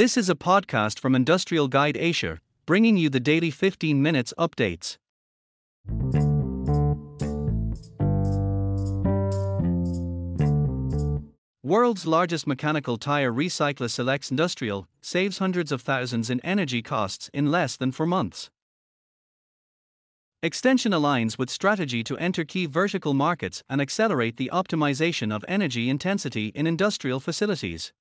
This 0.00 0.16
is 0.16 0.30
a 0.30 0.34
podcast 0.34 0.98
from 0.98 1.14
Industrial 1.14 1.68
Guide 1.68 1.98
Asia, 1.98 2.40
bringing 2.64 2.96
you 2.96 3.10
the 3.10 3.20
daily 3.20 3.50
15 3.50 4.00
minutes 4.00 4.32
updates. 4.38 4.96
World's 11.62 12.06
largest 12.06 12.46
mechanical 12.46 12.96
tire 12.96 13.30
recycler 13.30 13.90
Silex 13.90 14.30
Industrial 14.30 14.86
saves 15.02 15.36
hundreds 15.36 15.70
of 15.70 15.82
thousands 15.82 16.30
in 16.30 16.40
energy 16.40 16.80
costs 16.80 17.28
in 17.34 17.50
less 17.50 17.76
than 17.76 17.92
4 17.92 18.06
months. 18.06 18.48
Extension 20.42 20.92
aligns 20.92 21.36
with 21.36 21.50
strategy 21.50 22.02
to 22.04 22.16
enter 22.16 22.46
key 22.46 22.64
vertical 22.64 23.12
markets 23.12 23.62
and 23.68 23.82
accelerate 23.82 24.38
the 24.38 24.48
optimization 24.50 25.30
of 25.30 25.44
energy 25.46 25.90
intensity 25.90 26.46
in 26.54 26.66
industrial 26.66 27.20
facilities. 27.20 27.92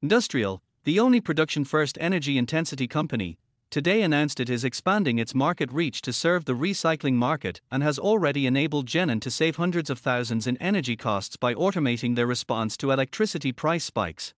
Industrial, 0.00 0.62
the 0.88 0.98
only 0.98 1.20
production 1.20 1.66
first 1.66 1.98
energy 2.00 2.38
intensity 2.38 2.86
company, 2.88 3.36
today 3.68 4.00
announced 4.00 4.40
it 4.40 4.48
is 4.48 4.64
expanding 4.64 5.18
its 5.18 5.34
market 5.34 5.70
reach 5.70 6.00
to 6.00 6.14
serve 6.14 6.46
the 6.46 6.54
recycling 6.54 7.12
market 7.12 7.60
and 7.70 7.82
has 7.82 7.98
already 7.98 8.46
enabled 8.46 8.86
Genan 8.86 9.20
to 9.20 9.30
save 9.30 9.56
hundreds 9.56 9.90
of 9.90 9.98
thousands 9.98 10.46
in 10.46 10.56
energy 10.56 10.96
costs 10.96 11.36
by 11.36 11.52
automating 11.52 12.16
their 12.16 12.26
response 12.26 12.74
to 12.78 12.90
electricity 12.90 13.52
price 13.52 13.84
spikes. 13.84 14.32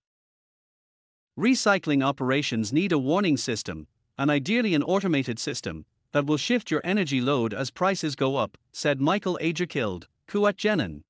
Recycling 1.38 2.04
operations 2.04 2.72
need 2.72 2.90
a 2.90 2.98
warning 2.98 3.36
system, 3.36 3.86
and 4.18 4.28
ideally 4.28 4.74
an 4.74 4.82
automated 4.82 5.38
system, 5.38 5.86
that 6.10 6.26
will 6.26 6.36
shift 6.36 6.68
your 6.68 6.80
energy 6.82 7.20
load 7.20 7.54
as 7.54 7.70
prices 7.70 8.16
go 8.16 8.34
up, 8.34 8.58
said 8.72 9.00
Michael 9.00 9.38
Agerkild, 9.40 10.06
Ku 10.26 10.48
at 10.48 10.56
Genan. 10.56 11.02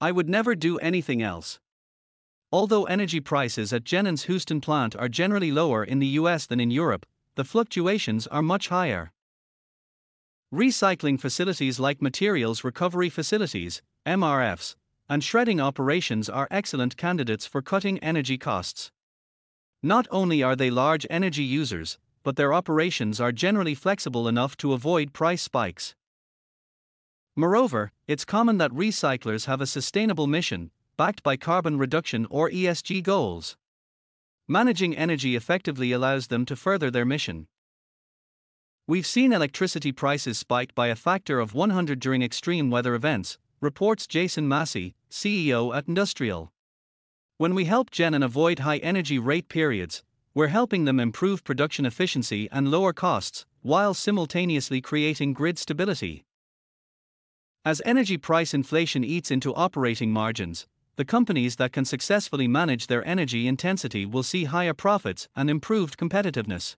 I 0.00 0.12
would 0.12 0.30
never 0.30 0.54
do 0.54 0.78
anything 0.78 1.20
else. 1.20 1.60
Although 2.58 2.84
energy 2.84 3.20
prices 3.20 3.70
at 3.74 3.84
Genan's 3.84 4.22
Houston 4.22 4.62
plant 4.62 4.96
are 4.96 5.10
generally 5.10 5.52
lower 5.52 5.84
in 5.84 5.98
the 5.98 6.16
US 6.20 6.46
than 6.46 6.58
in 6.58 6.70
Europe, 6.70 7.04
the 7.34 7.44
fluctuations 7.44 8.26
are 8.28 8.40
much 8.40 8.68
higher. 8.68 9.12
Recycling 10.50 11.20
facilities 11.20 11.78
like 11.78 12.00
materials 12.00 12.64
recovery 12.64 13.10
facilities, 13.10 13.82
MRFs, 14.06 14.74
and 15.06 15.22
shredding 15.22 15.60
operations 15.60 16.30
are 16.30 16.48
excellent 16.50 16.96
candidates 16.96 17.44
for 17.44 17.60
cutting 17.60 17.98
energy 17.98 18.38
costs. 18.38 18.90
Not 19.82 20.06
only 20.10 20.42
are 20.42 20.56
they 20.56 20.70
large 20.70 21.06
energy 21.10 21.44
users, 21.44 21.98
but 22.22 22.36
their 22.36 22.54
operations 22.54 23.20
are 23.20 23.32
generally 23.32 23.74
flexible 23.74 24.26
enough 24.26 24.56
to 24.56 24.72
avoid 24.72 25.12
price 25.12 25.42
spikes. 25.42 25.94
Moreover, 27.36 27.92
it's 28.08 28.24
common 28.24 28.56
that 28.56 28.70
recyclers 28.70 29.44
have 29.44 29.60
a 29.60 29.66
sustainable 29.66 30.26
mission, 30.26 30.70
backed 30.96 31.22
by 31.22 31.36
carbon 31.36 31.78
reduction 31.78 32.26
or 32.30 32.50
ESG 32.50 33.02
goals. 33.02 33.56
Managing 34.48 34.96
energy 34.96 35.36
effectively 35.36 35.92
allows 35.92 36.28
them 36.28 36.46
to 36.46 36.56
further 36.56 36.90
their 36.90 37.04
mission. 37.04 37.48
We've 38.86 39.06
seen 39.06 39.32
electricity 39.32 39.92
prices 39.92 40.38
spike 40.38 40.74
by 40.74 40.86
a 40.86 40.96
factor 40.96 41.40
of 41.40 41.54
100 41.54 41.98
during 41.98 42.22
extreme 42.22 42.70
weather 42.70 42.94
events, 42.94 43.36
reports 43.60 44.06
Jason 44.06 44.46
Massey, 44.48 44.94
CEO 45.10 45.76
at 45.76 45.88
Industrial. 45.88 46.52
When 47.38 47.54
we 47.54 47.64
help 47.64 47.90
Genan 47.90 48.24
avoid 48.24 48.60
high 48.60 48.78
energy 48.78 49.18
rate 49.18 49.48
periods, 49.48 50.02
we're 50.34 50.48
helping 50.48 50.84
them 50.84 51.00
improve 51.00 51.44
production 51.44 51.84
efficiency 51.84 52.48
and 52.52 52.70
lower 52.70 52.92
costs, 52.92 53.44
while 53.62 53.92
simultaneously 53.92 54.80
creating 54.80 55.32
grid 55.32 55.58
stability. 55.58 56.24
As 57.64 57.82
energy 57.84 58.16
price 58.16 58.54
inflation 58.54 59.02
eats 59.02 59.30
into 59.30 59.54
operating 59.54 60.12
margins, 60.12 60.66
the 60.96 61.04
companies 61.04 61.56
that 61.56 61.72
can 61.72 61.84
successfully 61.84 62.48
manage 62.48 62.86
their 62.86 63.06
energy 63.06 63.46
intensity 63.46 64.06
will 64.06 64.22
see 64.22 64.44
higher 64.44 64.74
profits 64.74 65.28
and 65.36 65.50
improved 65.50 65.98
competitiveness. 65.98 66.74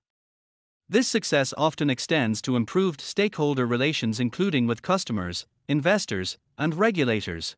This 0.89 1.07
success 1.07 1.55
often 1.57 1.89
extends 1.91 2.43
to 2.43 2.57
improved 2.57 3.01
stakeholder 3.01 3.67
relations, 3.67 4.19
including 4.19 4.67
with 4.67 4.83
customers, 4.83 5.47
investors, 5.69 6.39
and 6.57 6.75
regulators. 6.75 7.57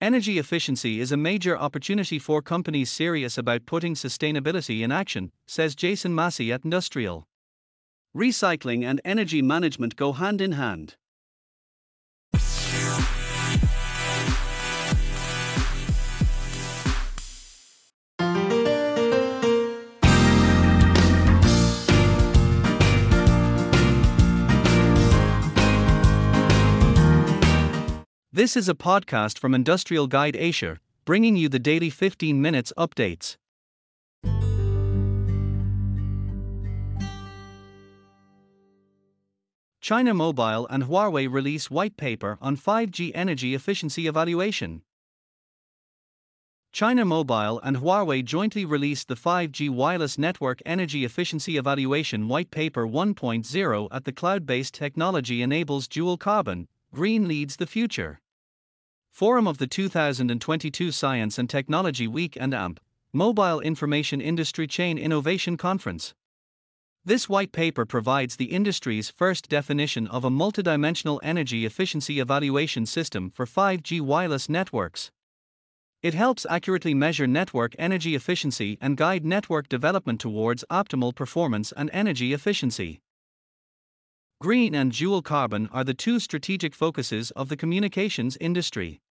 Energy 0.00 0.38
efficiency 0.38 1.00
is 1.00 1.10
a 1.10 1.16
major 1.16 1.58
opportunity 1.58 2.18
for 2.18 2.40
companies 2.40 2.92
serious 2.92 3.36
about 3.36 3.66
putting 3.66 3.94
sustainability 3.94 4.82
in 4.82 4.92
action, 4.92 5.32
says 5.46 5.74
Jason 5.74 6.14
Massey 6.14 6.52
at 6.52 6.64
Industrial. 6.64 7.26
Recycling 8.16 8.84
and 8.84 9.00
energy 9.04 9.42
management 9.42 9.96
go 9.96 10.12
hand 10.12 10.40
in 10.40 10.52
hand. 10.52 10.96
This 28.40 28.56
is 28.56 28.70
a 28.70 28.74
podcast 28.74 29.38
from 29.38 29.54
Industrial 29.54 30.06
Guide 30.06 30.34
Asia, 30.34 30.78
bringing 31.04 31.36
you 31.36 31.50
the 31.50 31.58
daily 31.58 31.90
15 31.90 32.40
minutes 32.40 32.72
updates. 32.78 33.36
China 39.82 40.14
Mobile 40.14 40.66
and 40.70 40.84
Huawei 40.84 41.30
release 41.30 41.70
white 41.70 41.98
paper 41.98 42.38
on 42.40 42.56
5G 42.56 43.12
energy 43.14 43.54
efficiency 43.54 44.06
evaluation. 44.06 44.80
China 46.72 47.04
Mobile 47.04 47.60
and 47.62 47.76
Huawei 47.76 48.24
jointly 48.24 48.64
released 48.64 49.08
the 49.08 49.16
5G 49.16 49.68
wireless 49.68 50.16
network 50.16 50.62
energy 50.64 51.04
efficiency 51.04 51.58
evaluation 51.58 52.26
white 52.26 52.50
paper 52.50 52.86
1.0 52.86 53.88
at 53.92 54.04
the 54.06 54.12
cloud 54.12 54.46
based 54.46 54.72
technology 54.72 55.42
enables 55.42 55.86
dual 55.86 56.16
carbon, 56.16 56.68
green 56.94 57.28
leads 57.28 57.56
the 57.56 57.66
future. 57.66 58.18
Forum 59.10 59.46
of 59.46 59.58
the 59.58 59.66
2022 59.66 60.92
Science 60.92 61.36
and 61.36 61.50
Technology 61.50 62.06
Week 62.06 62.38
and 62.40 62.54
AMP, 62.54 62.80
Mobile 63.12 63.60
Information 63.60 64.20
Industry 64.20 64.66
Chain 64.66 64.96
Innovation 64.96 65.58
Conference. 65.58 66.14
This 67.04 67.28
white 67.28 67.52
paper 67.52 67.84
provides 67.84 68.36
the 68.36 68.46
industry's 68.46 69.10
first 69.10 69.48
definition 69.50 70.06
of 70.06 70.24
a 70.24 70.30
multidimensional 70.30 71.18
energy 71.22 71.66
efficiency 71.66 72.18
evaluation 72.18 72.86
system 72.86 73.28
for 73.30 73.44
5G 73.44 74.00
wireless 74.00 74.48
networks. 74.48 75.10
It 76.02 76.14
helps 76.14 76.46
accurately 76.48 76.94
measure 76.94 77.26
network 77.26 77.74
energy 77.78 78.14
efficiency 78.14 78.78
and 78.80 78.96
guide 78.96 79.26
network 79.26 79.68
development 79.68 80.20
towards 80.20 80.64
optimal 80.70 81.14
performance 81.14 81.72
and 81.72 81.90
energy 81.92 82.32
efficiency. 82.32 83.00
Green 84.42 84.74
and 84.74 84.90
dual 84.90 85.20
carbon 85.20 85.68
are 85.70 85.84
the 85.84 85.92
two 85.92 86.18
strategic 86.18 86.74
focuses 86.74 87.30
of 87.32 87.50
the 87.50 87.58
communications 87.58 88.38
industry. 88.40 89.02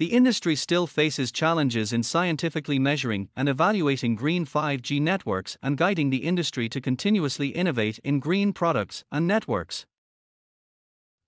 The 0.00 0.12
industry 0.12 0.56
still 0.56 0.88
faces 0.88 1.30
challenges 1.30 1.92
in 1.92 2.02
scientifically 2.02 2.76
measuring 2.76 3.28
and 3.36 3.48
evaluating 3.48 4.16
green 4.16 4.44
5G 4.44 5.00
networks 5.00 5.56
and 5.62 5.78
guiding 5.78 6.10
the 6.10 6.24
industry 6.24 6.68
to 6.68 6.80
continuously 6.80 7.50
innovate 7.50 8.00
in 8.02 8.18
green 8.18 8.52
products 8.52 9.04
and 9.12 9.24
networks. 9.24 9.86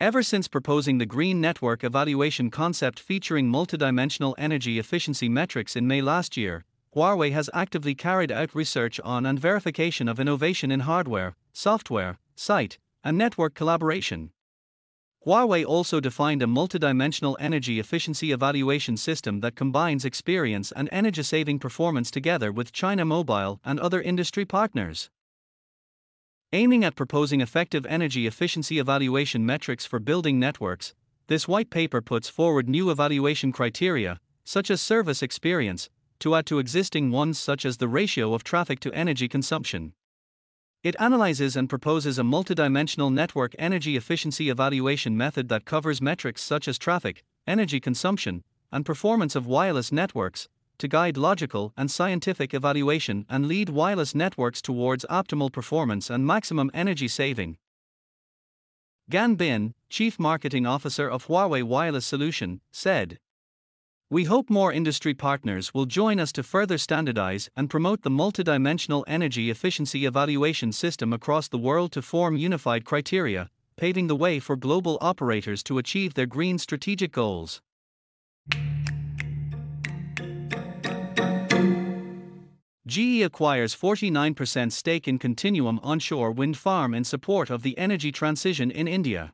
Ever 0.00 0.24
since 0.24 0.48
proposing 0.48 0.98
the 0.98 1.06
Green 1.06 1.40
Network 1.40 1.84
Evaluation 1.84 2.50
concept 2.50 2.98
featuring 2.98 3.46
multidimensional 3.48 4.34
energy 4.36 4.80
efficiency 4.80 5.28
metrics 5.28 5.76
in 5.76 5.86
May 5.86 6.02
last 6.02 6.36
year, 6.36 6.64
Huawei 6.92 7.30
has 7.30 7.48
actively 7.54 7.94
carried 7.94 8.32
out 8.32 8.52
research 8.52 8.98
on 9.04 9.24
and 9.24 9.38
verification 9.38 10.08
of 10.08 10.18
innovation 10.18 10.72
in 10.72 10.80
hardware, 10.80 11.36
software, 11.52 12.18
site, 12.34 12.78
and 13.04 13.18
network 13.18 13.54
collaboration. 13.54 14.30
Huawei 15.24 15.64
also 15.64 16.00
defined 16.00 16.42
a 16.42 16.46
multidimensional 16.46 17.36
energy 17.38 17.78
efficiency 17.78 18.32
evaluation 18.32 18.96
system 18.96 19.38
that 19.40 19.54
combines 19.54 20.04
experience 20.04 20.72
and 20.72 20.88
energy 20.90 21.22
saving 21.22 21.60
performance 21.60 22.10
together 22.10 22.50
with 22.50 22.72
China 22.72 23.04
Mobile 23.04 23.60
and 23.64 23.78
other 23.78 24.02
industry 24.02 24.44
partners. 24.44 25.10
Aiming 26.52 26.84
at 26.84 26.96
proposing 26.96 27.40
effective 27.40 27.86
energy 27.86 28.26
efficiency 28.26 28.80
evaluation 28.80 29.46
metrics 29.46 29.86
for 29.86 30.00
building 30.00 30.40
networks, 30.40 30.92
this 31.28 31.46
white 31.46 31.70
paper 31.70 32.02
puts 32.02 32.28
forward 32.28 32.68
new 32.68 32.90
evaluation 32.90 33.52
criteria, 33.52 34.18
such 34.44 34.70
as 34.72 34.82
service 34.82 35.22
experience, 35.22 35.88
to 36.18 36.34
add 36.34 36.46
to 36.46 36.58
existing 36.58 37.10
ones 37.10 37.38
such 37.38 37.64
as 37.64 37.76
the 37.76 37.88
ratio 37.88 38.34
of 38.34 38.42
traffic 38.42 38.80
to 38.80 38.92
energy 38.92 39.28
consumption. 39.28 39.92
It 40.82 40.96
analyzes 40.98 41.54
and 41.54 41.68
proposes 41.68 42.18
a 42.18 42.22
multidimensional 42.22 43.12
network 43.12 43.54
energy 43.56 43.96
efficiency 43.96 44.50
evaluation 44.50 45.16
method 45.16 45.48
that 45.48 45.64
covers 45.64 46.02
metrics 46.02 46.42
such 46.42 46.66
as 46.66 46.76
traffic, 46.76 47.22
energy 47.46 47.78
consumption, 47.78 48.42
and 48.72 48.84
performance 48.84 49.36
of 49.36 49.46
wireless 49.46 49.92
networks 49.92 50.48
to 50.78 50.88
guide 50.88 51.16
logical 51.16 51.72
and 51.76 51.88
scientific 51.88 52.52
evaluation 52.52 53.24
and 53.28 53.46
lead 53.46 53.68
wireless 53.68 54.12
networks 54.12 54.60
towards 54.60 55.06
optimal 55.08 55.52
performance 55.52 56.10
and 56.10 56.26
maximum 56.26 56.68
energy 56.74 57.06
saving. 57.06 57.58
Gan 59.08 59.36
Bin, 59.36 59.74
Chief 59.88 60.18
Marketing 60.18 60.66
Officer 60.66 61.08
of 61.08 61.28
Huawei 61.28 61.62
Wireless 61.62 62.06
Solution, 62.06 62.60
said 62.72 63.20
We 64.12 64.24
hope 64.24 64.50
more 64.50 64.74
industry 64.74 65.14
partners 65.14 65.72
will 65.72 65.86
join 65.86 66.20
us 66.20 66.32
to 66.32 66.42
further 66.42 66.76
standardize 66.76 67.48
and 67.56 67.70
promote 67.70 68.02
the 68.02 68.10
multidimensional 68.10 69.04
energy 69.06 69.48
efficiency 69.48 70.04
evaluation 70.04 70.70
system 70.70 71.14
across 71.14 71.48
the 71.48 71.56
world 71.56 71.92
to 71.92 72.02
form 72.02 72.36
unified 72.36 72.84
criteria, 72.84 73.48
paving 73.76 74.08
the 74.08 74.14
way 74.14 74.38
for 74.38 74.54
global 74.54 74.98
operators 75.00 75.62
to 75.62 75.78
achieve 75.78 76.12
their 76.12 76.26
green 76.26 76.58
strategic 76.58 77.10
goals. 77.10 77.62
GE 82.86 83.22
acquires 83.22 83.74
49% 83.74 84.72
stake 84.72 85.08
in 85.08 85.18
Continuum 85.18 85.80
onshore 85.82 86.32
wind 86.32 86.58
farm 86.58 86.92
in 86.92 87.04
support 87.04 87.48
of 87.48 87.62
the 87.62 87.78
energy 87.78 88.12
transition 88.12 88.70
in 88.70 88.86
India. 88.86 89.32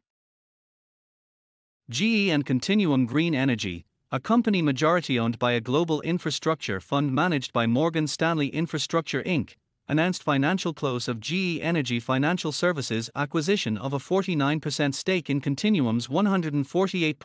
GE 1.90 2.28
and 2.28 2.46
Continuum 2.46 3.06
Green 3.06 3.34
Energy, 3.34 3.87
a 4.10 4.18
company 4.18 4.62
majority 4.62 5.18
owned 5.18 5.38
by 5.38 5.52
a 5.52 5.60
global 5.60 6.00
infrastructure 6.00 6.80
fund 6.80 7.12
managed 7.12 7.52
by 7.52 7.66
Morgan 7.66 8.06
Stanley 8.06 8.48
Infrastructure 8.48 9.22
Inc., 9.24 9.52
announced 9.86 10.22
financial 10.22 10.72
close 10.72 11.08
of 11.08 11.20
GE 11.20 11.60
Energy 11.60 12.00
Financial 12.00 12.50
Services 12.50 13.10
acquisition 13.14 13.76
of 13.76 13.92
a 13.92 13.98
49% 13.98 14.94
stake 14.94 15.28
in 15.28 15.42
Continuum's 15.42 16.08
148.5 16.08 17.16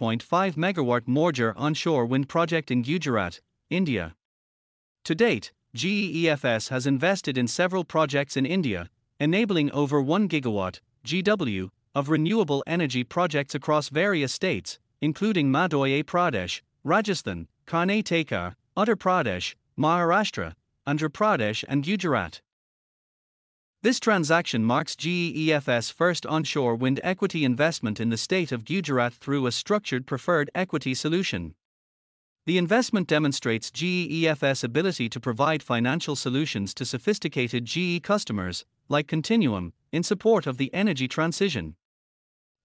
megawatt 0.55 1.07
Morjar 1.07 1.53
onshore 1.55 2.05
wind 2.05 2.27
project 2.27 2.69
in 2.69 2.81
Gujarat, 2.81 3.39
India. 3.69 4.13
To 5.05 5.15
date, 5.15 5.53
GEEFS 5.73 6.67
has 6.67 6.85
invested 6.85 7.37
in 7.37 7.47
several 7.47 7.85
projects 7.85 8.35
in 8.35 8.45
India, 8.45 8.89
enabling 9.21 9.71
over 9.71 10.01
1 10.01 10.27
gigawatt 10.27 10.81
GW 11.05 11.69
of 11.95 12.09
renewable 12.09 12.61
energy 12.67 13.05
projects 13.05 13.55
across 13.55 13.87
various 13.87 14.33
states, 14.33 14.79
including 14.99 15.49
Madhya 15.49 16.03
Pradesh, 16.03 16.61
Rajasthan, 16.83 17.47
Karnataka, 17.65 18.55
Uttar 18.75 18.95
Pradesh, 18.95 19.55
Maharashtra, 19.77 20.53
Andhra 20.85 21.09
Pradesh, 21.09 21.63
and 21.67 21.83
Gujarat. 21.83 22.41
This 23.83 23.99
transaction 23.99 24.63
marks 24.63 24.95
GEEFS' 24.95 25.91
first 25.91 26.25
onshore 26.25 26.75
wind 26.75 26.99
equity 27.03 27.45
investment 27.45 27.99
in 27.99 28.09
the 28.09 28.17
state 28.17 28.51
of 28.51 28.65
Gujarat 28.65 29.13
through 29.13 29.45
a 29.45 29.51
structured 29.51 30.05
preferred 30.05 30.49
equity 30.55 30.93
solution. 30.93 31.55
The 32.45 32.57
investment 32.57 33.07
demonstrates 33.07 33.71
GEEFS' 33.71 34.63
ability 34.63 35.07
to 35.07 35.19
provide 35.19 35.63
financial 35.63 36.17
solutions 36.17 36.73
to 36.73 36.85
sophisticated 36.85 37.63
GE 37.63 38.03
customers, 38.03 38.65
like 38.89 39.07
Continuum, 39.07 39.71
in 39.93 40.03
support 40.03 40.45
of 40.45 40.57
the 40.57 40.73
energy 40.73 41.07
transition. 41.07 41.75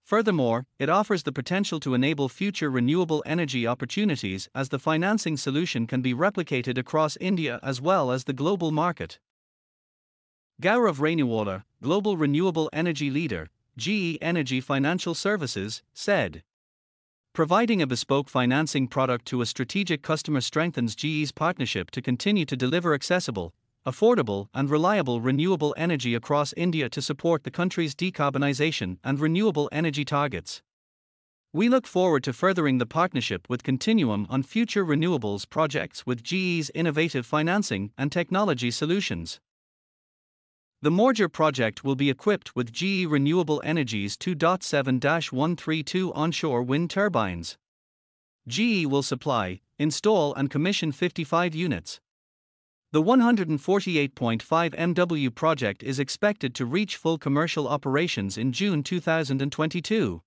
Furthermore, 0.09 0.65
it 0.79 0.89
offers 0.89 1.21
the 1.21 1.31
potential 1.31 1.79
to 1.81 1.93
enable 1.93 2.29
future 2.29 2.71
renewable 2.71 3.21
energy 3.27 3.67
opportunities 3.67 4.49
as 4.55 4.69
the 4.69 4.79
financing 4.79 5.37
solution 5.37 5.85
can 5.85 6.01
be 6.01 6.15
replicated 6.15 6.79
across 6.79 7.15
India 7.17 7.59
as 7.61 7.79
well 7.79 8.09
as 8.09 8.23
the 8.23 8.33
global 8.33 8.71
market. 8.71 9.19
Gaurav 10.59 10.97
Raniwala, 10.97 11.63
global 11.83 12.17
renewable 12.17 12.71
energy 12.73 13.11
leader, 13.11 13.49
GE 13.77 14.17
Energy 14.19 14.59
Financial 14.59 15.13
Services, 15.13 15.83
said. 15.93 16.41
Providing 17.35 17.79
a 17.79 17.85
bespoke 17.85 18.29
financing 18.29 18.87
product 18.87 19.25
to 19.27 19.41
a 19.41 19.45
strategic 19.45 20.01
customer 20.01 20.41
strengthens 20.41 20.95
GE's 20.95 21.31
partnership 21.31 21.91
to 21.91 22.01
continue 22.01 22.45
to 22.45 22.57
deliver 22.57 22.95
accessible, 22.95 23.53
affordable, 23.85 24.47
and 24.53 24.69
reliable 24.69 25.21
renewable 25.21 25.73
energy 25.77 26.15
across 26.15 26.53
India 26.57 26.89
to 26.89 27.01
support 27.01 27.43
the 27.43 27.51
country's 27.51 27.95
decarbonization 27.95 28.97
and 29.03 29.19
renewable 29.19 29.69
energy 29.71 30.05
targets. 30.05 30.61
We 31.51 31.67
look 31.67 31.87
forward 31.87 32.23
to 32.25 32.33
furthering 32.33 32.77
the 32.77 32.85
partnership 32.85 33.49
with 33.49 33.63
Continuum 33.63 34.27
on 34.29 34.43
future 34.43 34.85
renewables 34.85 35.49
projects 35.49 36.05
with 36.05 36.21
GE's 36.21 36.69
innovative 36.75 37.25
financing 37.25 37.91
and 37.97 38.11
technology 38.11 38.69
solutions. 38.69 39.39
The 40.81 40.91
Morjar 40.91 41.29
project 41.29 41.83
will 41.83 41.95
be 41.95 42.09
equipped 42.09 42.55
with 42.55 42.71
GE 42.71 43.05
Renewable 43.05 43.61
Energy's 43.65 44.15
2.7 44.15 45.31
132 45.31 46.13
onshore 46.13 46.63
wind 46.63 46.89
turbines. 46.89 47.57
GE 48.47 48.85
will 48.85 49.03
supply, 49.03 49.59
install, 49.77 50.33
and 50.35 50.49
commission 50.49 50.91
55 50.91 51.53
units. 51.53 51.99
The 52.91 53.03
148.5 53.03 54.15
MW 54.15 55.35
project 55.35 55.83
is 55.83 55.99
expected 55.99 56.55
to 56.55 56.65
reach 56.65 56.95
full 56.95 57.19
commercial 57.19 57.67
operations 57.67 58.35
in 58.35 58.51
June 58.51 58.81
2022. 58.81 60.23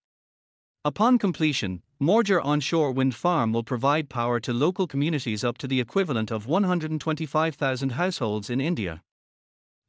Upon 0.84 1.18
completion, 1.18 1.82
Morjar 2.00 2.40
onshore 2.44 2.92
wind 2.92 3.16
farm 3.16 3.52
will 3.52 3.64
provide 3.64 4.08
power 4.08 4.38
to 4.38 4.52
local 4.52 4.86
communities 4.86 5.42
up 5.42 5.58
to 5.58 5.66
the 5.66 5.80
equivalent 5.80 6.30
of 6.30 6.46
125,000 6.46 7.90
households 7.90 8.48
in 8.48 8.60
India. 8.60 9.02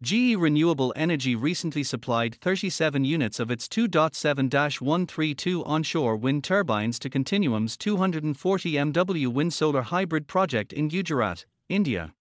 GE 0.02 0.36
Renewable 0.36 0.92
Energy 0.96 1.36
recently 1.36 1.84
supplied 1.84 2.34
37 2.42 3.06
units 3.06 3.40
of 3.40 3.52
its 3.52 3.68
2.7 3.68 4.82
132 4.82 5.64
onshore 5.64 6.16
wind 6.16 6.44
turbines 6.44 6.98
to 6.98 7.08
Continuum's 7.12 7.78
240 7.78 8.74
MW 8.74 9.28
wind 9.28 9.54
solar 9.54 9.84
hybrid 9.84 10.28
project 10.28 10.74
in 10.74 10.88
Gujarat, 10.88 11.46
India. 11.70 12.16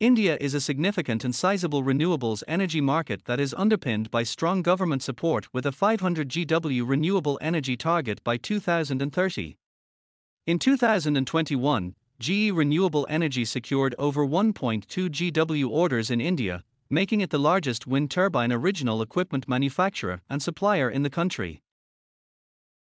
India 0.00 0.38
is 0.40 0.54
a 0.54 0.60
significant 0.60 1.24
and 1.24 1.34
sizable 1.34 1.82
renewables 1.82 2.44
energy 2.46 2.80
market 2.80 3.24
that 3.24 3.40
is 3.40 3.52
underpinned 3.54 4.12
by 4.12 4.22
strong 4.22 4.62
government 4.62 5.02
support 5.02 5.52
with 5.52 5.66
a 5.66 5.72
500 5.72 6.28
GW 6.28 6.88
renewable 6.88 7.36
energy 7.42 7.76
target 7.76 8.22
by 8.22 8.36
2030. 8.36 9.56
In 10.46 10.58
2021, 10.60 11.96
GE 12.20 12.50
Renewable 12.52 13.08
Energy 13.10 13.44
secured 13.44 13.96
over 13.98 14.24
1.2 14.24 14.84
GW 14.86 15.68
orders 15.68 16.12
in 16.12 16.20
India, 16.20 16.62
making 16.88 17.20
it 17.20 17.30
the 17.30 17.38
largest 17.38 17.88
wind 17.88 18.08
turbine 18.08 18.52
original 18.52 19.02
equipment 19.02 19.48
manufacturer 19.48 20.20
and 20.30 20.40
supplier 20.40 20.88
in 20.88 21.02
the 21.02 21.10
country. 21.10 21.60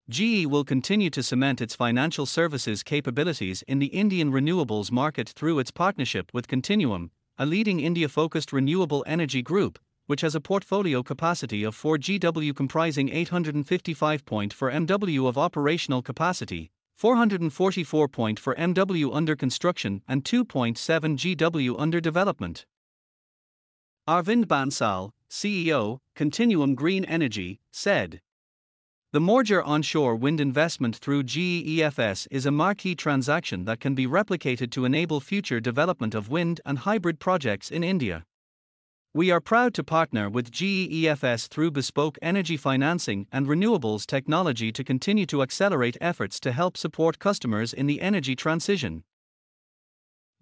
GE 0.09 0.45
will 0.45 0.63
continue 0.63 1.09
to 1.09 1.21
cement 1.21 1.59
its 1.59 1.75
financial 1.75 2.25
services 2.25 2.81
capabilities 2.81 3.62
in 3.68 3.80
the 3.80 3.88
Indian 3.88 4.31
renewables 4.31 4.89
market 4.89 5.27
through 5.27 5.59
its 5.59 5.69
partnership 5.69 6.33
with 6.33 6.48
Continuum, 6.48 7.12
a 7.38 7.45
leading 7.45 7.81
India 7.81 8.07
focused 8.07 8.54
renewable 8.54 9.04
energy 9.06 9.42
group, 9.42 9.77
which 10.06 10.21
has 10.21 10.33
a 10.33 10.39
portfolio 10.39 11.04
capacity 11.04 11.62
of 11.65 11.75
4 11.75 11.98
GW 11.98 12.56
comprising 12.56 13.09
855 13.09 14.25
point 14.25 14.54
for 14.54 14.71
MW 14.71 15.27
of 15.27 15.38
operational 15.38 16.02
capacity, 16.02 16.71
444 16.95 18.07
point 18.07 18.40
for 18.40 18.56
MW 18.56 19.14
under 19.14 19.35
construction 19.35 20.02
and 20.07 20.23
2.7 20.23 20.78
GW 21.18 21.76
under 21.78 21.99
development. 21.99 22.66
Arvind 24.07 24.45
Bansal, 24.45 25.11
CEO, 25.30 25.99
Continuum 26.16 26.76
Green 26.76 27.04
Energy, 27.04 27.59
said. 27.71 28.21
The 29.14 29.21
Morjar 29.21 29.66
onshore 29.66 30.18
wind 30.18 30.42
investment 30.42 30.97
through 30.97 31.23
GEEFS 31.23 32.28
is 32.30 32.45
a 32.45 32.52
marquee 32.52 32.94
transaction 32.94 33.64
that 33.64 33.80
can 33.80 33.95
be 33.95 34.06
replicated 34.06 34.69
to 34.71 34.83
enable 34.83 35.21
future 35.21 35.61
development 35.61 36.14
of 36.14 36.28
wind 36.28 36.59
and 36.66 36.80
hybrid 36.80 37.18
projects 37.18 37.71
in 37.71 37.85
India. 37.85 38.26
We 39.14 39.31
are 39.31 39.40
proud 39.40 39.73
to 39.76 39.83
partner 39.85 40.30
with 40.30 40.52
GEEFS 40.52 41.47
through 41.47 41.71
bespoke 41.71 42.18
energy 42.21 42.57
financing 42.57 43.28
and 43.31 43.47
renewables 43.47 44.06
technology 44.06 44.73
to 44.73 44.83
continue 44.83 45.26
to 45.28 45.42
accelerate 45.42 45.95
efforts 46.02 46.37
to 46.42 46.52
help 46.52 46.76
support 46.76 47.18
customers 47.18 47.71
in 47.71 47.87
the 47.87 48.02
energy 48.02 48.35
transition. 48.35 49.06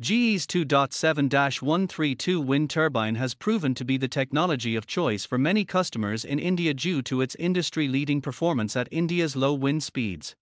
GE's 0.02 0.46
2.7 0.46 1.62
132 1.62 2.42
wind 2.42 2.70
turbine 2.70 3.16
has 3.16 3.34
proven 3.34 3.74
to 3.74 3.86
be 3.86 3.96
the 3.96 4.10
technology 4.10 4.76
of 4.76 4.86
choice 4.86 5.24
for 5.24 5.38
many 5.38 5.64
customers 5.64 6.26
in 6.26 6.38
India 6.38 6.74
due 6.74 7.02
to 7.02 7.22
its 7.22 7.34
industry 7.36 7.88
leading 7.88 8.20
performance 8.20 8.76
at 8.76 8.90
India's 8.92 9.38
low 9.38 9.54
wind 9.54 9.84
speeds. 9.84 10.36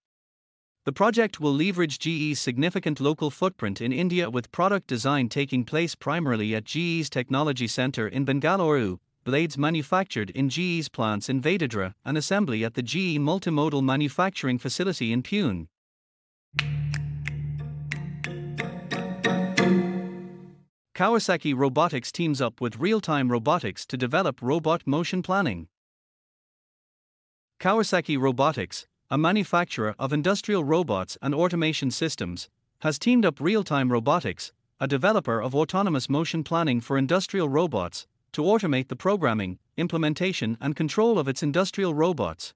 The 0.86 0.92
project 0.92 1.40
will 1.40 1.54
leverage 1.54 2.00
GE's 2.00 2.40
significant 2.40 3.00
local 3.00 3.30
footprint 3.30 3.80
in 3.80 3.94
India 3.94 4.28
with 4.28 4.52
product 4.52 4.88
design 4.88 5.30
taking 5.30 5.64
place 5.64 5.94
primarily 5.94 6.56
at 6.56 6.66
GE's 6.66 7.08
Technology 7.08 7.68
Center 7.68 8.08
in 8.08 8.26
Bengaluru, 8.26 8.98
blades 9.24 9.56
manufactured 9.56 10.32
in 10.32 10.50
GE's 10.50 10.90
plants 10.90 11.30
in 11.30 11.40
Vadodara, 11.40 11.94
and 12.04 12.18
assembly 12.18 12.66
at 12.66 12.74
the 12.74 12.82
GE 12.82 13.20
Multimodal 13.20 13.84
Manufacturing 13.84 14.58
Facility 14.58 15.14
in 15.14 15.22
Pune. 15.22 15.68
Kawasaki 20.96 21.56
Robotics 21.56 22.12
teams 22.12 22.40
up 22.40 22.62
with 22.62 22.78
Realtime 22.78 23.32
Robotics 23.32 23.84
to 23.88 23.98
develop 23.98 24.44
robot 24.44 24.86
motion 24.86 25.24
planning. 25.24 25.68
Kawasaki 27.60 28.16
Robotics, 28.16 28.86
a 29.10 29.18
manufacturer 29.18 29.96
of 29.98 30.14
industrial 30.14 30.64
robots 30.64 31.18
and 31.20 31.34
automation 31.34 31.90
systems, 31.90 32.48
has 32.82 33.00
teamed 33.00 33.26
up 33.26 33.38
Realtime 33.38 33.92
Robotics, 33.92 34.52
a 34.80 34.88
developer 34.88 35.42
of 35.42 35.56
autonomous 35.56 36.10
motion 36.10 36.44
planning 36.44 36.80
for 36.80 36.96
industrial 36.96 37.50
robots, 37.50 38.06
to 38.32 38.44
automate 38.44 38.90
the 38.90 38.96
programming, 38.96 39.58
implementation, 39.76 40.60
and 40.62 40.76
control 40.76 41.18
of 41.18 41.28
its 41.28 41.42
industrial 41.42 41.96
robots. 41.96 42.54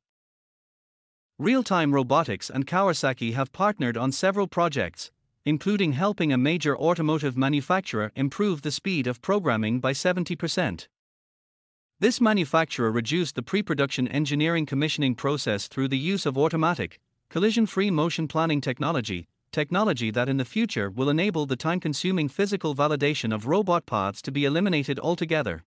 Realtime 1.39 1.91
Robotics 1.91 2.51
and 2.51 2.67
Kawasaki 2.67 3.33
have 3.33 3.51
partnered 3.51 3.97
on 3.97 4.11
several 4.11 4.45
projects, 4.45 5.09
including 5.47 5.93
helping 5.93 6.33
a 6.33 6.37
major 6.37 6.77
automotive 6.77 7.37
manufacturer 7.37 8.11
improve 8.17 8.63
the 8.63 8.71
speed 8.79 9.07
of 9.07 9.21
programming 9.21 9.79
by 9.79 9.93
70%. 9.93 10.87
This 12.01 12.19
manufacturer 12.19 12.91
reduced 12.91 13.35
the 13.35 13.41
pre 13.41 13.63
production 13.63 14.09
engineering 14.09 14.65
commissioning 14.65 15.15
process 15.15 15.69
through 15.69 15.87
the 15.87 15.97
use 15.97 16.25
of 16.25 16.37
automatic, 16.37 16.99
collision 17.29 17.65
free 17.65 17.89
motion 17.89 18.27
planning 18.27 18.59
technology, 18.59 19.29
technology 19.53 20.11
that 20.11 20.27
in 20.27 20.35
the 20.35 20.43
future 20.43 20.89
will 20.89 21.09
enable 21.09 21.45
the 21.45 21.55
time 21.55 21.79
consuming 21.79 22.27
physical 22.27 22.75
validation 22.75 23.33
of 23.33 23.47
robot 23.47 23.85
paths 23.85 24.21
to 24.23 24.33
be 24.33 24.43
eliminated 24.43 24.99
altogether. 24.99 25.63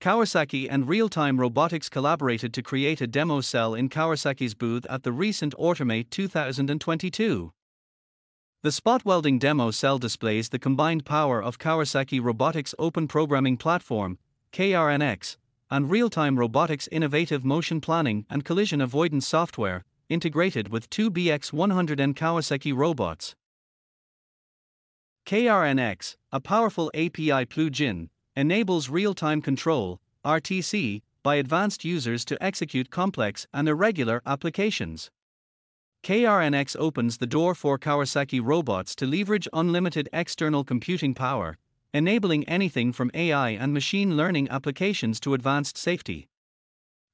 Kawasaki 0.00 0.66
and 0.68 0.88
Realtime 0.88 1.38
Robotics 1.38 1.88
collaborated 1.88 2.52
to 2.52 2.60
create 2.60 3.00
a 3.00 3.06
demo 3.06 3.40
cell 3.40 3.72
in 3.72 3.88
Kawasaki's 3.88 4.54
booth 4.54 4.84
at 4.90 5.04
the 5.04 5.12
recent 5.12 5.54
Automate 5.60 6.10
2022. 6.10 7.52
The 8.64 8.72
spot 8.72 9.04
welding 9.04 9.38
demo 9.38 9.70
cell 9.72 9.98
displays 9.98 10.48
the 10.48 10.58
combined 10.58 11.04
power 11.04 11.42
of 11.42 11.58
Kawasaki 11.58 12.18
Robotics 12.18 12.74
Open 12.78 13.06
Programming 13.06 13.58
Platform, 13.58 14.16
KRNX, 14.54 15.36
and 15.70 15.90
Realtime 15.90 16.38
Robotics' 16.38 16.88
innovative 16.90 17.44
motion 17.44 17.82
planning 17.82 18.24
and 18.30 18.42
collision 18.42 18.80
avoidance 18.80 19.28
software, 19.28 19.84
integrated 20.08 20.68
with 20.68 20.88
two 20.88 21.10
BX100N 21.10 22.14
Kawasaki 22.14 22.74
robots. 22.74 23.36
KRNX, 25.26 26.16
a 26.32 26.40
powerful 26.40 26.90
API 26.94 27.44
plugin, 27.44 28.08
enables 28.34 28.88
real 28.88 29.12
time 29.12 29.42
control, 29.42 30.00
RTC, 30.24 31.02
by 31.22 31.34
advanced 31.34 31.84
users 31.84 32.24
to 32.24 32.42
execute 32.42 32.88
complex 32.88 33.46
and 33.52 33.68
irregular 33.68 34.22
applications. 34.24 35.10
KRNX 36.04 36.76
opens 36.78 37.16
the 37.16 37.26
door 37.26 37.54
for 37.54 37.78
Kawasaki 37.78 38.38
robots 38.38 38.94
to 38.96 39.06
leverage 39.06 39.48
unlimited 39.54 40.06
external 40.12 40.62
computing 40.62 41.14
power, 41.14 41.56
enabling 41.94 42.46
anything 42.46 42.92
from 42.92 43.10
AI 43.14 43.52
and 43.52 43.72
machine 43.72 44.14
learning 44.14 44.50
applications 44.50 45.18
to 45.20 45.32
advanced 45.32 45.78
safety. 45.78 46.28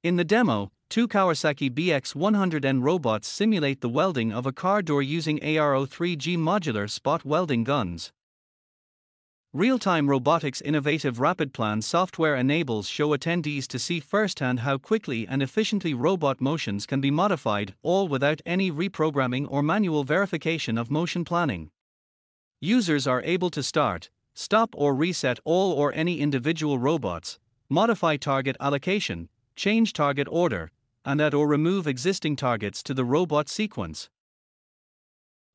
In 0.03 0.17
the 0.17 0.25
demo, 0.25 0.73
two 0.89 1.07
Kawasaki 1.07 1.71
BX100N 1.71 2.83
robots 2.83 3.29
simulate 3.29 3.81
the 3.81 3.89
welding 3.89 4.33
of 4.33 4.45
a 4.45 4.53
car 4.53 4.83
door 4.83 5.03
using 5.03 5.39
ARO3G 5.39 6.37
modular 6.37 6.91
spot 6.91 7.25
welding 7.25 7.63
guns. 7.63 8.11
Realtime 9.53 10.09
Robotics' 10.09 10.61
innovative 10.61 11.17
RapidPlan 11.17 11.83
software 11.83 12.37
enables 12.37 12.87
show 12.87 13.09
attendees 13.09 13.67
to 13.67 13.81
see 13.81 13.99
firsthand 13.99 14.61
how 14.61 14.79
quickly 14.79 15.27
and 15.27 15.43
efficiently 15.43 15.93
robot 15.93 16.41
motions 16.41 16.87
can 16.87 17.01
be 17.01 17.11
modified, 17.11 17.75
all 17.83 18.07
without 18.07 18.41
any 18.47 18.71
reprogramming 18.71 19.49
or 19.51 19.61
manual 19.61 20.05
verification 20.05 20.79
of 20.79 20.89
motion 20.89 21.25
planning. 21.25 21.73
Users 22.61 23.09
are 23.09 23.23
able 23.25 23.51
to 23.51 23.61
start, 23.61 24.09
stop, 24.35 24.73
or 24.77 24.95
reset 24.95 25.41
all 25.45 25.73
or 25.73 25.93
any 25.95 26.21
individual 26.21 26.79
robots, 26.79 27.41
modify 27.69 28.17
target 28.17 28.57
allocation, 28.61 29.29
change 29.57 29.93
target 29.93 30.29
order, 30.31 30.71
and 31.05 31.21
add 31.21 31.35
or 31.35 31.49
remove 31.49 31.89
existing 31.89 32.37
targets 32.37 32.85
to 32.85 32.95
the 32.95 33.05
robot 33.05 33.49
sequence. 33.49 34.11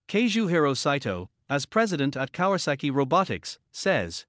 Keijuhiro 0.10 0.76
Saito, 0.76 1.30
as 1.50 1.66
president 1.66 2.18
at 2.18 2.32
Kawasaki 2.32 2.92
Robotics, 2.94 3.60
says 3.72 4.26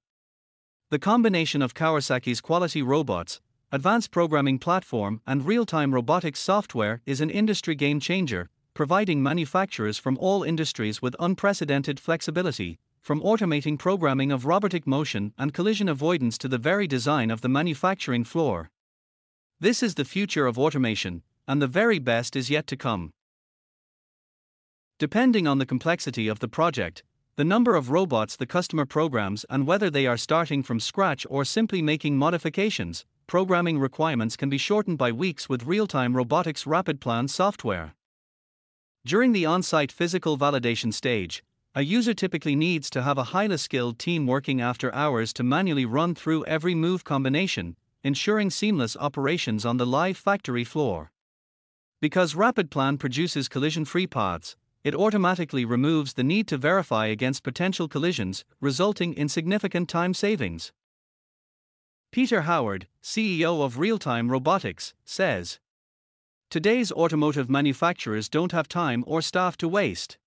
The 0.89 0.99
combination 0.99 1.61
of 1.61 1.73
Kawasaki's 1.73 2.41
quality 2.41 2.81
robots, 2.81 3.41
advanced 3.71 4.11
programming 4.11 4.59
platform, 4.59 5.21
and 5.25 5.43
Realtime 5.43 5.93
Robotics 5.93 6.39
software 6.39 7.01
is 7.05 7.19
an 7.21 7.29
industry 7.29 7.75
game 7.75 7.99
changer, 7.99 8.49
providing 8.73 9.23
manufacturers 9.23 9.97
from 9.97 10.17
all 10.19 10.43
industries 10.43 11.01
with 11.01 11.15
unprecedented 11.19 11.99
flexibility, 11.99 12.77
from 13.01 13.21
automating 13.21 13.79
programming 13.79 14.31
of 14.31 14.45
robotic 14.45 14.85
motion 14.85 15.33
and 15.37 15.53
collision 15.53 15.89
avoidance 15.89 16.37
to 16.37 16.47
the 16.47 16.57
very 16.57 16.87
design 16.87 17.31
of 17.31 17.41
the 17.41 17.49
manufacturing 17.49 18.23
floor. 18.23 18.69
This 19.59 19.81
is 19.81 19.95
the 19.95 20.05
future 20.05 20.45
of 20.45 20.59
automation, 20.59 21.23
and 21.47 21.61
the 21.61 21.67
very 21.67 21.99
best 21.99 22.35
is 22.35 22.49
yet 22.49 22.67
to 22.67 22.75
come. 22.75 23.11
Depending 24.99 25.45
on 25.45 25.59
the 25.59 25.65
complexity 25.65 26.27
of 26.27 26.39
the 26.39 26.47
project, 26.47 27.03
the 27.35 27.45
number 27.45 27.75
of 27.75 27.91
robots 27.91 28.35
the 28.35 28.47
customer 28.47 28.83
programs, 28.83 29.45
and 29.47 29.67
whether 29.67 29.91
they 29.91 30.07
are 30.07 30.17
starting 30.17 30.63
from 30.63 30.79
scratch 30.79 31.23
or 31.29 31.45
simply 31.45 31.83
making 31.83 32.17
modifications, 32.17 33.05
programming 33.27 33.77
requirements 33.77 34.35
can 34.35 34.49
be 34.49 34.57
shortened 34.57 34.97
by 34.97 35.11
weeks 35.11 35.47
with 35.47 35.67
Realtime 35.67 36.15
Robotics 36.15 36.65
rapid 36.65 36.99
plan 36.99 37.27
software. 37.27 37.93
During 39.05 39.33
the 39.33 39.45
on 39.45 39.61
site 39.61 39.91
physical 39.91 40.35
validation 40.35 40.91
stage, 40.91 41.43
a 41.75 41.83
user 41.83 42.15
typically 42.15 42.55
needs 42.55 42.89
to 42.89 43.03
have 43.03 43.19
a 43.19 43.35
highly 43.35 43.57
skilled 43.57 43.99
team 43.99 44.25
working 44.25 44.61
after 44.61 44.91
hours 44.95 45.31
to 45.33 45.43
manually 45.43 45.85
run 45.85 46.15
through 46.15 46.43
every 46.45 46.73
move 46.73 47.03
combination, 47.03 47.75
ensuring 48.03 48.49
seamless 48.49 48.97
operations 48.97 49.63
on 49.63 49.77
the 49.77 49.85
live 49.85 50.17
factory 50.17 50.63
floor. 50.63 51.11
Because 52.01 52.33
RapidPlan 52.33 52.97
produces 52.97 53.47
collision 53.47 53.85
free 53.85 54.07
paths, 54.07 54.55
it 54.87 54.95
automatically 54.95 55.65
removes 55.65 56.13
the 56.13 56.23
need 56.23 56.47
to 56.47 56.57
verify 56.57 57.07
against 57.07 57.43
potential 57.43 57.89
collisions, 57.89 58.45
resulting 58.61 59.13
in 59.15 59.27
significant 59.27 59.89
time 59.89 60.13
savings. 60.13 60.71
Peter 62.09 62.43
Howard, 62.43 62.87
CEO 63.03 63.65
of 63.65 63.75
Realtime 63.75 64.31
Robotics, 64.31 64.93
says 65.03 65.59
Today's 66.49 66.93
automotive 66.93 67.49
manufacturers 67.49 68.29
don't 68.29 68.53
have 68.53 68.69
time 68.69 69.03
or 69.05 69.21
staff 69.21 69.57
to 69.57 69.67
waste. 69.67 70.17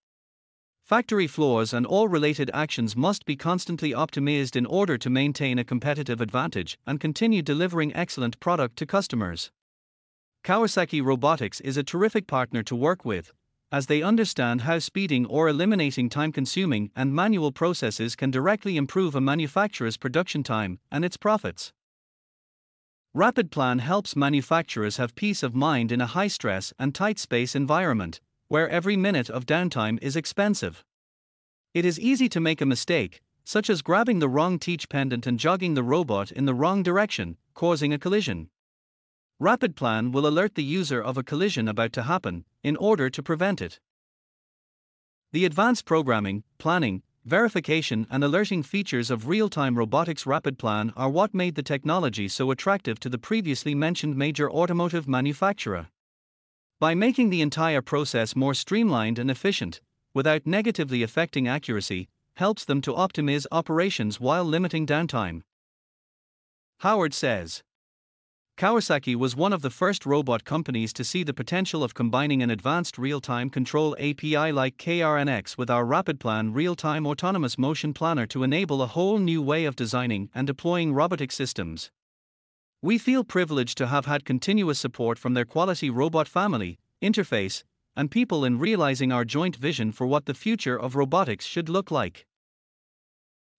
Factory 0.84 1.26
floors 1.26 1.72
and 1.72 1.86
all 1.86 2.08
related 2.08 2.50
actions 2.52 2.94
must 2.94 3.24
be 3.24 3.36
constantly 3.36 3.92
optimized 3.92 4.56
in 4.56 4.66
order 4.66 4.98
to 4.98 5.08
maintain 5.08 5.58
a 5.58 5.64
competitive 5.64 6.20
advantage 6.20 6.78
and 6.86 7.00
continue 7.00 7.40
delivering 7.40 7.96
excellent 7.96 8.38
product 8.40 8.76
to 8.76 8.84
customers. 8.84 9.50
Kawasaki 10.44 11.02
Robotics 11.02 11.62
is 11.62 11.78
a 11.78 11.82
terrific 11.82 12.26
partner 12.26 12.62
to 12.62 12.76
work 12.76 13.06
with, 13.06 13.32
as 13.72 13.86
they 13.86 14.02
understand 14.02 14.62
how 14.62 14.78
speeding 14.78 15.24
or 15.26 15.48
eliminating 15.48 16.08
time 16.08 16.32
consuming 16.32 16.90
and 16.96 17.14
manual 17.14 17.52
processes 17.52 18.16
can 18.16 18.30
directly 18.30 18.76
improve 18.76 19.14
a 19.14 19.20
manufacturer's 19.20 19.96
production 19.96 20.42
time 20.42 20.78
and 20.90 21.04
its 21.04 21.16
profits. 21.16 21.72
RapidPlan 23.16 23.80
helps 23.80 24.14
manufacturers 24.14 24.96
have 24.96 25.14
peace 25.14 25.42
of 25.42 25.54
mind 25.54 25.90
in 25.90 26.00
a 26.00 26.06
high 26.06 26.28
stress 26.28 26.72
and 26.78 26.94
tight 26.94 27.18
space 27.18 27.54
environment, 27.54 28.20
where 28.48 28.68
every 28.68 28.96
minute 28.96 29.28
of 29.28 29.46
downtime 29.46 29.98
is 30.02 30.16
expensive. 30.16 30.84
It 31.74 31.84
is 31.84 31.98
easy 32.00 32.28
to 32.28 32.40
make 32.40 32.60
a 32.60 32.66
mistake, 32.66 33.20
such 33.44 33.70
as 33.70 33.82
grabbing 33.82 34.18
the 34.18 34.28
wrong 34.28 34.58
teach 34.58 34.88
pendant 34.88 35.26
and 35.26 35.38
jogging 35.38 35.74
the 35.74 35.82
robot 35.82 36.30
in 36.30 36.44
the 36.44 36.54
wrong 36.54 36.82
direction, 36.82 37.36
causing 37.54 37.92
a 37.92 37.98
collision. 37.98 38.48
RapidPlan 39.40 40.12
will 40.12 40.26
alert 40.26 40.54
the 40.54 40.62
user 40.62 41.00
of 41.00 41.16
a 41.16 41.22
collision 41.22 41.66
about 41.66 41.94
to 41.94 42.02
happen 42.02 42.44
in 42.62 42.76
order 42.76 43.08
to 43.08 43.22
prevent 43.22 43.62
it. 43.62 43.80
The 45.32 45.46
advanced 45.46 45.86
programming, 45.86 46.44
planning, 46.58 47.02
verification, 47.24 48.06
and 48.10 48.22
alerting 48.22 48.62
features 48.62 49.10
of 49.10 49.24
Realtime 49.24 49.76
Robotics 49.76 50.24
RapidPlan 50.24 50.92
are 50.94 51.08
what 51.08 51.32
made 51.32 51.54
the 51.54 51.62
technology 51.62 52.28
so 52.28 52.50
attractive 52.50 53.00
to 53.00 53.08
the 53.08 53.16
previously 53.16 53.74
mentioned 53.74 54.14
major 54.14 54.50
automotive 54.50 55.08
manufacturer. 55.08 55.88
By 56.78 56.94
making 56.94 57.30
the 57.30 57.40
entire 57.40 57.80
process 57.80 58.36
more 58.36 58.52
streamlined 58.52 59.18
and 59.18 59.30
efficient, 59.30 59.80
without 60.12 60.46
negatively 60.46 61.02
affecting 61.02 61.48
accuracy, 61.48 62.08
helps 62.34 62.66
them 62.66 62.82
to 62.82 62.92
optimize 62.92 63.46
operations 63.50 64.20
while 64.20 64.44
limiting 64.44 64.86
downtime. 64.86 65.44
Howard 66.80 67.14
says 67.14 67.62
Kawasaki 68.60 69.16
was 69.16 69.34
one 69.34 69.54
of 69.54 69.62
the 69.62 69.70
first 69.70 70.04
robot 70.04 70.44
companies 70.44 70.92
to 70.92 71.02
see 71.02 71.22
the 71.22 71.32
potential 71.32 71.82
of 71.82 71.94
combining 71.94 72.42
an 72.42 72.50
advanced 72.50 72.98
real 72.98 73.18
time 73.18 73.48
control 73.48 73.96
API 73.98 74.52
like 74.52 74.76
KRNX 74.76 75.56
with 75.56 75.70
our 75.70 75.82
RapidPlan 75.82 76.54
real 76.54 76.74
time 76.74 77.06
autonomous 77.06 77.56
motion 77.56 77.94
planner 77.94 78.26
to 78.26 78.42
enable 78.42 78.82
a 78.82 78.86
whole 78.86 79.16
new 79.16 79.40
way 79.40 79.64
of 79.64 79.76
designing 79.76 80.28
and 80.34 80.46
deploying 80.46 80.92
robotic 80.92 81.32
systems. 81.32 81.90
We 82.82 82.98
feel 82.98 83.24
privileged 83.24 83.78
to 83.78 83.86
have 83.86 84.04
had 84.04 84.26
continuous 84.26 84.78
support 84.78 85.18
from 85.18 85.32
their 85.32 85.46
quality 85.46 85.88
robot 85.88 86.28
family, 86.28 86.78
interface, 87.00 87.64
and 87.96 88.10
people 88.10 88.44
in 88.44 88.58
realizing 88.58 89.10
our 89.10 89.24
joint 89.24 89.56
vision 89.56 89.90
for 89.90 90.06
what 90.06 90.26
the 90.26 90.34
future 90.34 90.78
of 90.78 90.96
robotics 90.96 91.46
should 91.46 91.70
look 91.70 91.90
like. 91.90 92.26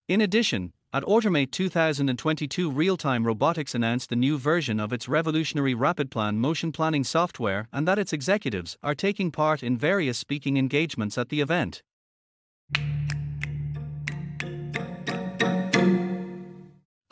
In 0.07 0.21
addition, 0.21 0.73
at 0.93 1.03
Automate 1.03 1.51
2022, 1.51 2.69
Realtime 2.69 3.25
Robotics 3.25 3.73
announced 3.73 4.09
the 4.09 4.15
new 4.17 4.37
version 4.37 4.77
of 4.77 4.91
its 4.91 5.07
revolutionary 5.07 5.73
RapidPlan 5.73 6.35
motion 6.35 6.73
planning 6.73 7.05
software 7.05 7.69
and 7.71 7.87
that 7.87 7.97
its 7.97 8.11
executives 8.11 8.77
are 8.83 8.93
taking 8.93 9.31
part 9.31 9.63
in 9.63 9.77
various 9.77 10.17
speaking 10.17 10.57
engagements 10.57 11.17
at 11.17 11.29
the 11.29 11.39
event. 11.39 11.81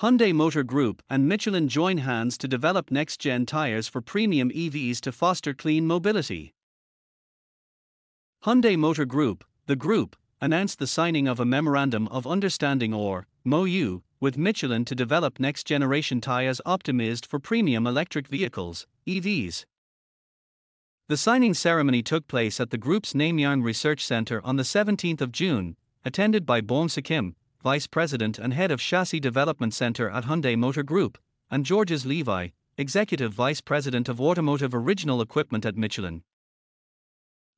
Hyundai 0.02 0.34
Motor 0.34 0.64
Group 0.64 1.02
and 1.10 1.30
Michelin 1.30 1.70
join 1.70 2.00
hands 2.00 2.38
to 2.38 2.50
develop 2.50 2.92
next 2.92 3.22
gen 3.22 3.46
tires 3.46 3.88
for 3.88 4.02
premium 4.02 4.50
EVs 4.50 5.00
to 5.02 5.14
foster 5.14 5.54
clean 5.54 5.88
mobility. 5.88 6.54
Hyundai 8.44 8.78
Motor 8.78 9.06
Group, 9.06 9.46
the 9.68 9.78
group, 9.78 10.18
announced 10.42 10.80
the 10.80 10.88
signing 10.88 11.30
of 11.30 11.40
a 11.40 11.46
Memorandum 11.46 12.08
of 12.10 12.26
Understanding 12.28 12.94
or 12.94 13.28
MOU 13.44 14.02
with 14.20 14.38
Michelin 14.38 14.84
to 14.86 14.96
develop 14.96 15.40
next 15.40 15.66
generation 15.66 16.20
tyres 16.20 16.62
optimized 16.66 17.26
for 17.26 17.40
premium 17.40 17.88
electric 17.88 18.28
vehicles, 18.28 18.86
EVs. 19.08 19.66
The 21.08 21.18
signing 21.18 21.54
ceremony 21.54 22.04
took 22.04 22.28
place 22.28 22.60
at 22.60 22.70
the 22.70 22.78
group's 22.78 23.14
Namyang 23.14 23.64
Research 23.64 24.06
Center 24.06 24.46
on 24.46 24.58
the 24.58 24.64
17th 24.64 25.22
of 25.22 25.32
June, 25.32 25.76
attended 26.06 26.46
by 26.46 26.62
Bong 26.62 26.90
Kim, 26.90 27.36
Vice 27.64 27.88
President 27.88 28.38
and 28.38 28.54
Head 28.54 28.72
of 28.72 28.80
Chassis 28.80 29.20
Development 29.20 29.74
Center 29.74 30.10
at 30.10 30.26
Hyundai 30.26 30.58
Motor 30.58 30.84
Group, 30.84 31.18
and 31.50 31.66
Georges 31.66 32.06
Levi, 32.06 32.50
Executive 32.78 33.34
Vice 33.34 33.60
President 33.60 34.08
of 34.08 34.22
Automotive 34.22 34.76
Original 34.76 35.22
Equipment 35.22 35.66
at 35.66 35.76
Michelin. 35.76 36.24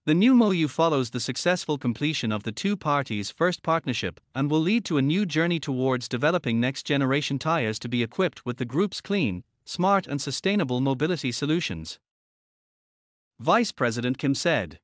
The 0.04 0.16
new 0.16 0.34
MOU 0.34 0.68
follows 0.68 1.12
the 1.12 1.20
successful 1.20 1.78
completion 1.78 2.32
of 2.32 2.42
the 2.42 2.52
two 2.52 2.76
parties' 2.76 3.30
first 3.30 3.62
partnership 3.62 4.20
and 4.34 4.50
will 4.50 4.60
lead 4.60 4.84
to 4.86 4.98
a 4.98 5.02
new 5.02 5.28
journey 5.28 5.60
towards 5.60 6.10
developing 6.10 6.60
next 6.60 6.88
generation 6.88 7.38
tires 7.38 7.78
to 7.78 7.88
be 7.88 8.02
equipped 8.02 8.44
with 8.44 8.58
the 8.58 8.66
group's 8.66 9.00
clean, 9.00 9.44
smart, 9.64 10.08
and 10.08 10.20
sustainable 10.20 10.82
mobility 10.82 11.32
solutions. 11.32 12.00
Vice 13.40 13.72
President 13.72 14.18
Kim 14.18 14.34
said. 14.34 14.80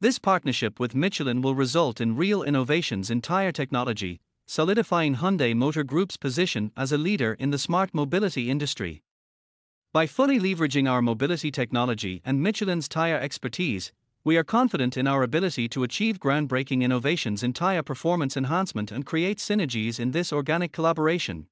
This 0.00 0.20
partnership 0.20 0.78
with 0.78 0.94
Michelin 0.94 1.42
will 1.42 1.56
result 1.56 2.00
in 2.00 2.14
real 2.14 2.44
innovations 2.44 3.10
in 3.10 3.20
tire 3.20 3.50
technology, 3.50 4.20
solidifying 4.46 5.16
Hyundai 5.16 5.56
Motor 5.56 5.82
Group's 5.82 6.16
position 6.16 6.70
as 6.76 6.92
a 6.92 6.98
leader 6.98 7.34
in 7.40 7.50
the 7.50 7.58
smart 7.58 7.92
mobility 7.92 8.48
industry. 8.48 9.02
By 9.92 10.06
fully 10.06 10.38
leveraging 10.38 10.88
our 10.88 11.02
mobility 11.02 11.50
technology 11.50 12.22
and 12.24 12.40
Michelin's 12.40 12.88
tire 12.88 13.18
expertise, 13.18 13.90
we 14.22 14.36
are 14.36 14.44
confident 14.44 14.98
in 14.98 15.06
our 15.06 15.22
ability 15.22 15.66
to 15.66 15.82
achieve 15.82 16.20
groundbreaking 16.20 16.82
innovations 16.82 17.42
in 17.42 17.54
tire 17.54 17.82
performance 17.82 18.36
enhancement 18.36 18.92
and 18.92 19.06
create 19.06 19.38
synergies 19.38 19.98
in 19.98 20.10
this 20.10 20.30
organic 20.30 20.72
collaboration. 20.72 21.46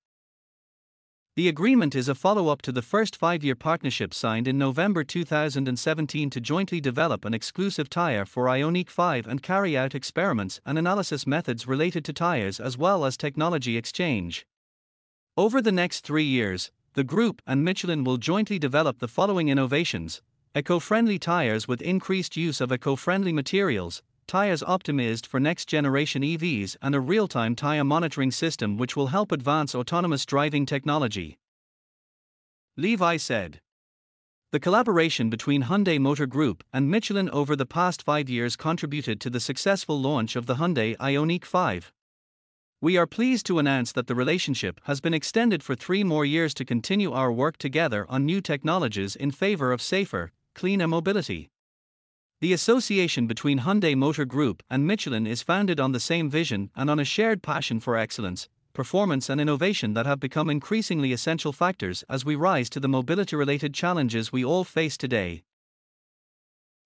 The 1.34 1.48
agreement 1.48 1.94
is 1.94 2.10
a 2.10 2.14
follow 2.14 2.48
up 2.48 2.60
to 2.62 2.72
the 2.72 2.82
first 2.82 3.16
five 3.16 3.42
year 3.42 3.54
partnership 3.54 4.12
signed 4.12 4.46
in 4.46 4.58
November 4.58 5.02
2017 5.02 6.28
to 6.28 6.40
jointly 6.40 6.80
develop 6.80 7.25
an 7.25 7.32
exclusive 7.32 7.88
tire 7.88 8.26
for 8.26 8.46
Ioniq 8.46 8.90
5 8.90 9.26
and 9.26 9.42
carry 9.42 9.75
out 9.75 9.94
experiments 9.94 10.60
and 10.66 10.76
analysis 10.76 11.26
methods 11.26 11.66
related 11.66 12.04
to 12.04 12.12
tires 12.12 12.60
as 12.60 12.76
well 12.76 13.06
as 13.06 13.16
technology 13.16 13.78
exchange. 13.78 14.46
Over 15.38 15.62
the 15.62 15.72
next 15.72 16.00
three 16.00 16.25
years, 16.25 16.70
the 16.92 17.04
group 17.04 17.40
and 17.46 17.64
Michelin 17.64 18.04
will 18.04 18.16
jointly 18.18 18.58
develop 18.58 18.98
the 18.98 19.08
following 19.08 19.48
innovations 19.48 20.20
Eco 20.58 20.80
friendly 20.80 21.20
tires 21.20 21.68
with 21.68 21.80
increased 21.80 22.36
use 22.36 22.60
of 22.60 22.72
eco 22.72 22.96
friendly 22.96 23.32
materials, 23.32 24.02
tires 24.26 24.60
optimized 24.64 25.24
for 25.24 25.38
next 25.38 25.66
generation 25.66 26.22
EVs, 26.22 26.76
and 26.82 26.96
a 26.96 27.00
real 27.00 27.28
time 27.28 27.54
tire 27.54 27.84
monitoring 27.84 28.32
system 28.32 28.76
which 28.76 28.96
will 28.96 29.06
help 29.06 29.30
advance 29.30 29.72
autonomous 29.72 30.26
driving 30.26 30.66
technology. 30.66 31.38
Levi 32.76 33.16
said. 33.18 33.60
The 34.50 34.58
collaboration 34.58 35.30
between 35.30 35.62
Hyundai 35.62 36.00
Motor 36.00 36.26
Group 36.26 36.64
and 36.72 36.90
Michelin 36.90 37.30
over 37.30 37.54
the 37.54 37.64
past 37.64 38.02
five 38.02 38.28
years 38.28 38.56
contributed 38.56 39.20
to 39.20 39.30
the 39.30 39.38
successful 39.38 40.00
launch 40.00 40.34
of 40.34 40.46
the 40.46 40.56
Hyundai 40.56 40.96
Ioniq 40.96 41.44
5. 41.44 41.92
We 42.80 42.96
are 42.96 43.06
pleased 43.06 43.46
to 43.46 43.60
announce 43.60 43.92
that 43.92 44.08
the 44.08 44.16
relationship 44.16 44.80
has 44.86 45.00
been 45.00 45.14
extended 45.14 45.62
for 45.62 45.76
three 45.76 46.02
more 46.02 46.24
years 46.24 46.52
to 46.54 46.64
continue 46.64 47.12
our 47.12 47.30
work 47.30 47.58
together 47.58 48.06
on 48.08 48.26
new 48.26 48.40
technologies 48.40 49.14
in 49.14 49.30
favor 49.30 49.70
of 49.70 49.80
safer, 49.80 50.32
clean 50.58 50.84
mobility. 50.90 51.48
The 52.40 52.52
association 52.52 53.28
between 53.28 53.60
Hyundai 53.60 53.94
Motor 53.94 54.24
Group 54.24 54.60
and 54.68 54.85
Michelin 54.85 55.24
is 55.24 55.40
founded 55.40 55.78
on 55.78 55.92
the 55.92 56.00
same 56.00 56.28
vision 56.28 56.70
and 56.74 56.90
on 56.90 56.98
a 56.98 57.04
shared 57.04 57.44
passion 57.44 57.78
for 57.78 57.96
excellence, 57.96 58.48
performance, 58.72 59.30
and 59.30 59.40
innovation 59.40 59.94
that 59.94 60.04
have 60.04 60.18
become 60.18 60.50
increasingly 60.50 61.12
essential 61.12 61.52
factors 61.52 62.02
as 62.09 62.24
we 62.24 62.35
rise 62.35 62.68
to 62.70 62.80
the 62.80 62.88
mobility 62.88 63.37
related 63.37 63.72
challenges 63.72 64.33
we 64.33 64.44
all 64.44 64.64
face 64.64 64.96
today. 64.96 65.44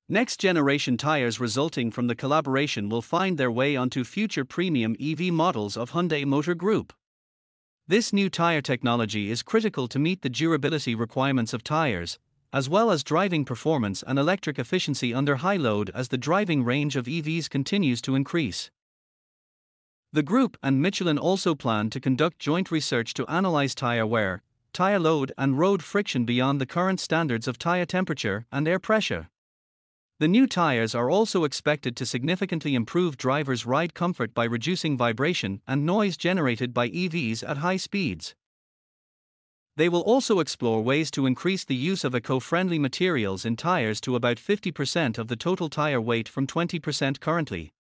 Next 0.07 0.39
generation 0.39 0.99
tires 0.99 1.41
resulting 1.41 1.91
from 1.91 2.09
the 2.09 2.15
collaboration 2.15 2.91
will 2.91 3.01
find 3.01 3.39
their 3.39 3.51
way 3.51 3.75
onto 3.75 4.05
future 4.05 4.45
premium 4.45 4.95
EV 5.01 5.33
models 5.33 5.79
of 5.79 5.93
Hyundai 5.93 6.27
Motor 6.27 6.55
Group. 6.55 6.93
This 7.89 8.13
new 8.13 8.29
tire 8.29 8.61
technology 8.61 9.31
is 9.31 9.43
critical 9.43 9.89
to 9.89 9.99
meet 9.99 10.21
the 10.21 10.29
durability 10.29 10.95
requirements 10.95 11.55
of 11.55 11.65
tires, 11.65 12.19
as 12.53 12.69
well 12.69 12.91
as 12.91 13.03
driving 13.03 13.45
performance 13.45 14.05
and 14.07 14.19
electric 14.19 14.59
efficiency 14.59 15.15
under 15.15 15.37
high 15.37 15.57
load 15.57 15.91
as 15.95 16.09
the 16.09 16.19
driving 16.19 16.63
range 16.65 16.97
of 16.97 17.07
EVs 17.07 17.49
continues 17.49 18.03
to 18.03 18.15
increase. 18.15 18.71
The 20.13 20.23
group 20.23 20.59
and 20.63 20.83
Michelin 20.83 21.19
also 21.19 21.55
plan 21.55 21.89
to 21.91 22.01
conduct 22.01 22.39
joint 22.39 22.71
research 22.71 23.15
to 23.15 23.27
analyze 23.27 23.75
tire 23.75 24.07
wear, 24.07 24.43
tire 24.75 24.99
load, 24.99 25.33
and 25.39 25.59
road 25.59 25.83
friction 25.83 26.27
beyond 26.27 26.61
the 26.61 26.67
current 26.67 27.01
standards 27.01 27.49
of 27.49 27.59
tire 27.59 27.87
temperature 27.87 28.45
and 28.53 28.69
air 28.69 28.79
pressure. 28.79 29.29
The 30.19 30.29
new 30.29 30.47
tires 30.47 30.95
are 30.95 31.11
also 31.11 31.45
expected 31.45 31.97
to 31.97 32.07
significantly 32.07 32.75
improve 32.75 33.17
drivers' 33.17 33.67
ride 33.67 33.95
comfort 33.95 34.35
by 34.35 34.45
reducing 34.45 34.97
vibration 34.97 35.63
and 35.67 35.87
noise 35.87 36.17
generated 36.17 36.75
by 36.75 36.91
EVs 36.91 37.43
at 37.49 37.57
high 37.57 37.79
speeds. 37.79 38.35
They 39.77 39.89
will 39.89 40.03
also 40.03 40.39
explore 40.39 40.83
ways 40.83 41.11
to 41.13 41.27
increase 41.27 41.65
the 41.65 41.75
use 41.75 42.05
of 42.05 42.15
eco 42.15 42.41
friendly 42.41 42.79
materials 42.79 43.45
in 43.47 43.57
tires 43.57 44.01
to 44.03 44.17
about 44.17 44.37
50% 44.37 45.17
of 45.17 45.29
the 45.29 45.37
total 45.37 45.71
tire 45.71 46.01
weight 46.01 46.29
from 46.29 46.47
20% 46.47 47.21
currently. 47.21 47.73